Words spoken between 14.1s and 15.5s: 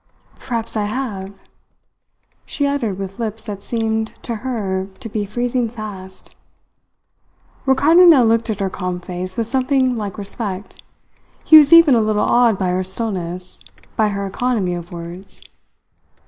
economy of words.